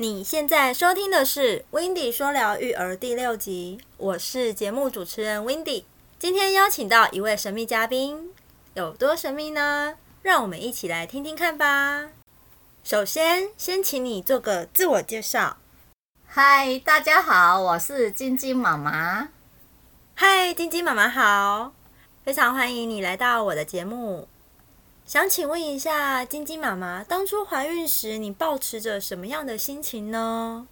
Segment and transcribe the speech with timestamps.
[0.00, 5.84] 你现在收听的是《Windy 说聊育儿》第六集，我是节目主持人 Windy。
[6.18, 8.32] 今天邀请到一位神秘嘉宾，
[8.72, 9.96] 有多神秘呢？
[10.22, 12.08] 让我们一起来听听看吧。
[12.82, 15.58] 首先，先请你做个自我介绍。
[16.24, 19.28] 嗨，大家好，我是晶晶妈妈。
[20.14, 21.74] 嗨，晶晶妈妈好，
[22.24, 24.26] 非常欢迎你来到我的节目。
[25.10, 30.68] 想请问一下，晶晶妈妈，当初怀孕时你抱持着什么样的心情呢？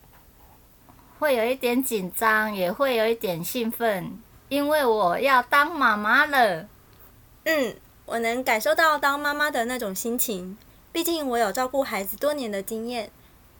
[1.18, 4.16] 会有一点紧张，也会有一点兴奋，
[4.48, 6.68] 因为我要当妈妈了。
[7.46, 7.74] 嗯，
[8.06, 10.56] 我能感受到当妈妈的那种心情。
[10.92, 13.10] 毕竟我有照顾孩子多年的经验，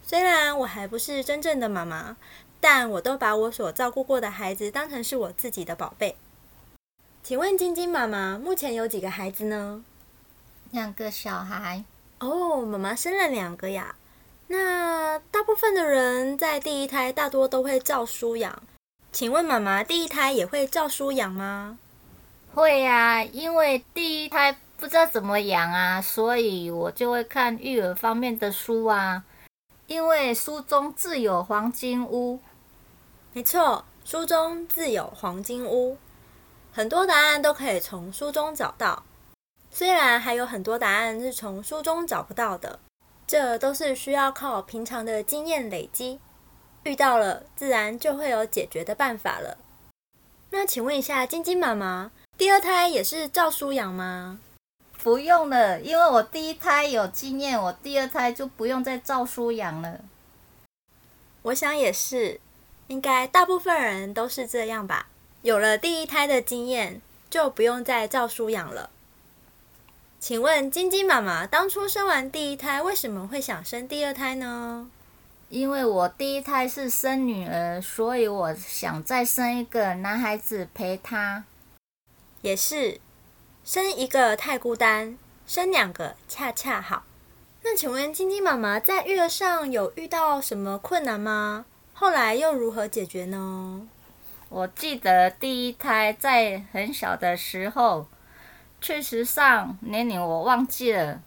[0.05, 2.17] 虽然我还不是真正的妈妈，
[2.61, 6.15] 但我都把我所照顾过的孩子当成是我自己的宝贝。
[7.25, 9.83] 请问晶晶妈妈目前有几个孩子呢？
[10.71, 11.83] 两个小孩
[12.19, 13.95] 哦，妈妈生了两个呀。
[14.49, 18.63] 那大部分的人在第一胎大多都会照书养，
[19.11, 21.79] 请问妈妈第一胎也会照书养吗？
[22.55, 29.25] 会呀，因为第一胎不知道怎么养啊，所以我就会看育儿方面的书啊。
[29.87, 32.41] 因为书中自有黄金屋，
[33.33, 35.97] 没错，书中自有黄金屋，
[36.73, 39.03] 很多答案都可以从书中找到。
[39.71, 42.81] 虽然还有很多答案是从书中找不到的，
[43.27, 46.19] 这都是需要靠平常的经验累积，
[46.83, 49.59] 遇到了自然就会有解决的办法了。
[50.51, 54.41] 那请问一下，晶晶妈妈，第二胎也是照书养吗？
[55.01, 60.01] 不用了，因为我第一胎有经验，我第二胎就不用再照书养了。
[61.43, 62.41] 我想也是，
[62.89, 65.09] 应该大部分人都是这样吧。
[65.43, 67.01] 有了第一胎的经验，
[67.31, 68.91] 就不用再照书养了。
[70.21, 74.91] 请问晶晶妈妈，当初生完第一胎，为什么会想生第二胎呢？
[75.49, 81.45] 因为我第一胎是生女儿，所以我想再生一个男孩子陪她。
[82.43, 83.01] 也是，
[83.65, 87.05] 生一个太孤单，生两个恰恰好。
[87.63, 91.65] 那请问晶晶妈妈在育儿上有遇到什么困难吗？
[91.95, 93.87] 后来又如何解决呢？
[94.49, 98.09] 我记得第一胎在很小的时候。
[98.81, 101.21] 确实上年龄我忘记了，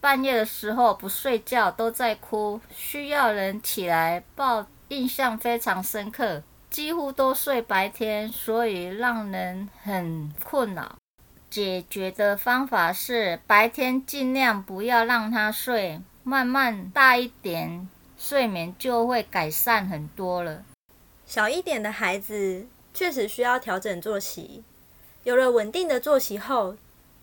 [0.00, 6.42] 半夜的时候不睡觉都在哭，需要人起来抱，印象非常深刻。
[6.68, 10.96] 几乎都睡白天，所以让人很困扰。
[11.50, 20.62] 解决的方法是白天尽量不要让他睡，慢慢大一点，睡眠就会改善很多了。
[21.26, 24.62] 小一点的孩子确实需要调整作息。
[25.24, 26.76] 有了稳定的作息后，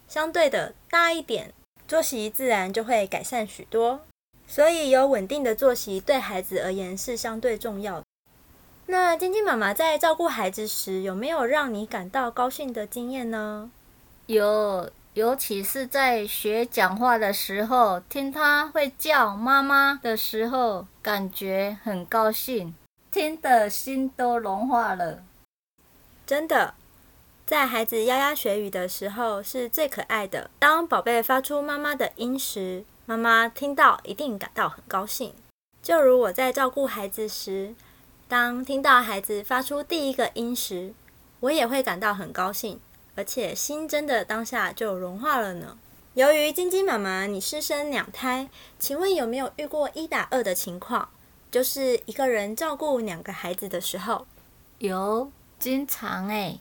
[0.07, 1.53] 相对的大一点，
[1.87, 4.01] 作息自然就会改善许多。
[4.47, 8.01] 所以有稳定的作息对孩子而言是相对重要。
[8.85, 13.69] 那晶晶妈妈在照顾孩子时，有没有让你感到高兴的经验呢？
[14.27, 22.73] 有，尤其是在学讲话的时候，听他会叫妈妈的时候，感觉很高兴，
[23.11, 25.23] 听得心都融化了。
[26.25, 26.75] 真的。
[27.47, 30.51] 在孩子牙牙学语的时候是最可爱的。
[30.59, 35.33] 当宝贝发出妈妈的音时，妈妈听到一定感到很高兴。
[35.81, 37.73] 就如我在照顾孩子时，
[38.27, 40.93] 当听到孩子发出第一个音时，
[41.39, 42.81] 我也会感到很高兴，
[43.15, 45.77] 而且心真的当下就融化了呢。
[46.15, 51.07] 由于晶晶妈妈你是生两胎，请问有没有遇过一打二的情况，
[51.49, 54.27] 就是一个人照顾两个孩子的时候？
[54.79, 56.59] 有，经常诶。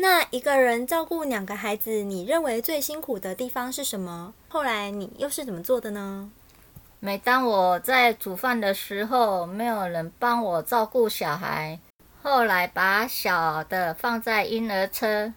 [0.00, 4.32] 那一个人照顾两个孩子，你认为最辛苦的地方是什么？
[4.48, 6.30] 后来你又是怎么做的呢？
[7.00, 11.78] 每当我在煮饭的时候，没有人帮我照顾小孩，
[12.22, 15.34] 后来把小的放在婴儿车，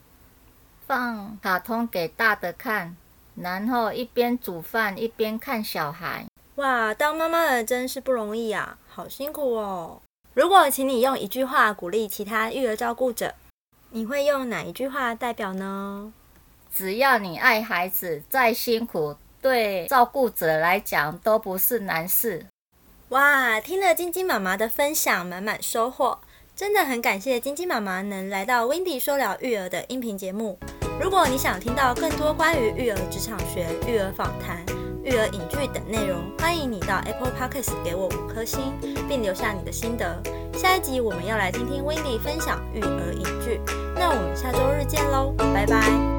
[0.88, 2.96] 放卡通给大的看，
[3.36, 6.26] 然后一边煮饭一边看小孩。
[6.56, 10.02] 哇，当妈妈的真是不容易啊，好辛苦哦！
[10.34, 13.36] 如果请你用一句话鼓励其他育儿照顾者。
[13.96, 16.12] 你会用哪一句话代表呢？
[16.74, 22.48] 只要你爱孩子，再辛苦，对照顾者来讲都不是难事。
[23.10, 26.18] 哇，听了晶晶妈妈的分享，满满收获，
[26.56, 30.58] 真的很感谢晶晶妈妈能来到 Wendy 说聊育儿的音频节目。
[31.00, 34.66] 如果你想听到更多关于育儿职场学、育儿访谈、
[35.04, 38.74] 育儿影剧等内容，欢迎你到 Apple Podcast 给我五颗星，
[39.08, 40.20] 并留下你的心得。
[40.56, 43.83] 下一集我们要来听听 Wendy 分享育儿影剧。
[43.96, 46.13] 那我们下周日见喽，拜拜。